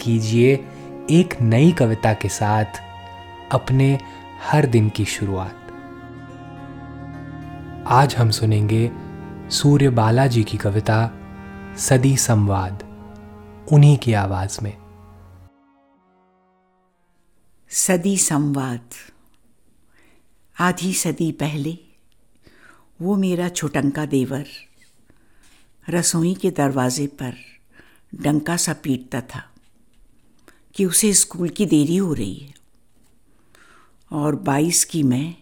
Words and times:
कीजिए 0.00 0.54
एक 1.10 1.40
नई 1.40 1.72
कविता 1.72 2.14
के 2.14 2.28
साथ 2.28 2.64
अपने 3.52 3.98
हर 4.42 4.66
दिन 4.66 4.88
की 4.88 5.04
शुरुआत। 5.04 5.56
आज 7.86 8.14
हम 8.14 8.30
सुनेंगे 8.30 8.90
सूर्य 9.50 9.90
बालाजी 9.90 10.44
की 10.44 10.56
कविता 10.56 11.10
सदी 11.78 12.16
संवाद, 12.16 12.82
उन्हीं 13.72 13.98
की 13.98 14.12
आवाज़ 14.12 14.58
में। 14.62 14.76
सदी 17.68 18.18
संवाद। 18.18 18.80
आधी 20.60 20.94
सदी 20.94 21.32
पहले 21.32 21.78
वो 23.02 23.16
मेरा 23.16 23.48
छोटंका 23.48 24.06
देवर 24.06 24.44
रसोई 25.88 26.34
के 26.34 26.50
दरवाजे 26.50 27.06
पर 27.06 27.34
डंका 28.14 28.56
सा 28.56 28.72
पीटता 28.72 29.20
था। 29.20 29.49
कि 30.80 30.84
उसे 30.86 31.14
स्कूल 31.14 31.48
की 31.48 31.66
देरी 31.66 31.96
हो 31.96 32.14
रही 32.14 32.34
है। 32.34 32.54
और 34.10 34.34
बाईस 34.34 34.84
की 34.84 35.02
मैं 35.02 35.34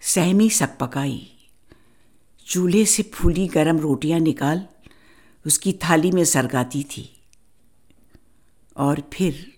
सहमी 0.00 0.50
सक 0.50 0.78
पकाई। 0.78 1.32
चूल्हे 2.46 2.86
से 2.86 3.02
फूली 3.02 3.46
गरम 3.46 3.78
रोटियाँ 3.78 4.20
निकाल 4.20 4.66
उसकी 5.46 5.72
थाली 5.72 6.10
में 6.10 6.24
सरगाती 6.24 6.84
थी। 6.84 7.22
और 8.76 9.10
फिर 9.12 9.52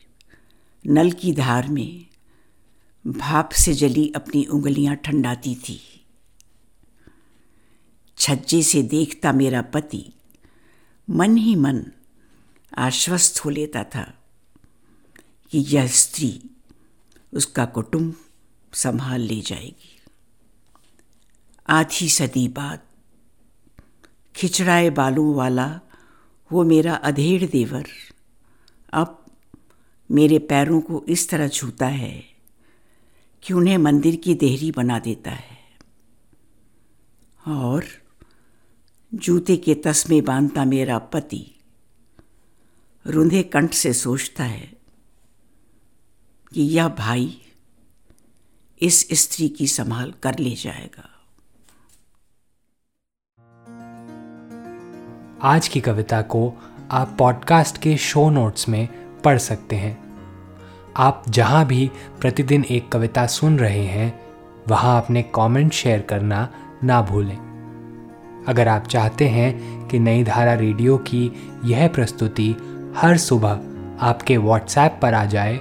नल 0.86 1.12
की 1.12 1.32
धार 1.32 1.68
में 1.68 2.06
भाप 3.06 3.50
से 3.52 3.72
जली 3.72 4.12
अपनी 4.16 4.44
उंगलियाँ 4.44 4.96
ठंडाती 4.96 5.54
थी। 5.54 6.06
छज्जे 8.18 8.62
से 8.62 8.82
देखता 8.82 9.32
मेरा 9.32 9.62
पति 9.62 10.12
मन 11.10 11.36
ही 11.36 11.54
मन 11.54 11.84
आश्वस्त 12.78 13.44
हो 13.44 13.50
लेता 13.50 13.84
था। 13.84 14.20
कि 15.54 15.60
यह 15.60 15.86
स्त्री 15.86 16.50
उसका 17.34 17.64
कुटुंब 17.64 18.14
संभाल 18.72 19.20
ले 19.20 19.40
जाएगी। 19.40 20.00
आधी 21.68 22.08
सदी 22.08 22.48
बाद 22.48 22.80
खिचड़ाए 24.36 24.90
बालों 24.90 25.34
वाला 25.34 25.80
वो 26.52 26.64
मेरा 26.64 26.94
अधेड़ 26.94 27.44
देवर 27.44 27.84
अब 28.92 29.24
मेरे 30.10 30.38
पैरों 30.38 30.80
को 30.80 31.04
इस 31.08 31.28
तरह 31.28 31.48
छूता 31.48 31.86
है 31.86 32.24
कि 33.42 33.54
उन्हें 33.54 33.78
मंदिर 33.78 34.16
की 34.16 34.34
देहरी 34.34 34.70
बना 34.70 34.98
देता 34.98 35.30
है। 35.30 35.58
और 37.48 37.84
जूते 39.14 39.56
के 39.56 39.74
तस्मे 39.74 40.20
बांधता 40.20 40.64
मेरा 40.64 40.98
पति, 40.98 41.54
रुंधे 43.06 43.42
कंठ 43.42 43.74
से 43.74 43.92
सोचता 43.92 44.44
है 44.44 44.83
कि 46.54 46.62
यह 46.62 46.88
भाई 46.88 47.42
इस 48.82 49.08
स्त्री 49.12 49.48
की 49.48 49.66
संभाल 49.66 50.14
कर 50.22 50.38
ले 50.38 50.50
जाएगा। 50.50 51.10
आज 55.42 55.68
की 55.68 55.80
कविता 55.80 56.22
को 56.22 56.54
आप 56.90 57.16
पॉडकास्ट 57.18 57.78
के 57.78 57.96
शो 57.96 58.30
नोट्स 58.30 58.68
में 58.68 58.88
पढ़ 59.20 59.38
सकते 59.38 59.76
हैं। 59.76 60.04
आप 60.96 61.24
जहाँ 61.28 61.66
भी 61.66 61.90
प्रतिदिन 62.20 62.64
एक 62.64 62.88
कविता 62.88 63.26
सुन 63.26 63.58
रहे 63.58 63.86
हैं, 63.86 64.20
वहाँ 64.68 65.02
अपने 65.02 65.22
कमेंट 65.22 65.72
शेयर 65.72 66.00
करना 66.00 66.54
ना 66.84 67.02
भूलें। 67.02 68.44
अगर 68.48 68.68
आप 68.68 68.86
चाहते 68.86 69.28
हैं 69.28 69.88
कि 69.88 69.98
नई 69.98 70.24
धारा 70.24 70.54
रेडियो 70.54 70.98
की 70.98 71.32
यह 71.64 71.88
प्रस्तुति 71.88 72.56
हर 72.96 73.18
सुबह 73.18 73.60
आपके 74.06 74.36
व्हाट्सएप 74.36 74.98
पर 75.02 75.14
आ 75.14 75.24
जाए 75.24 75.60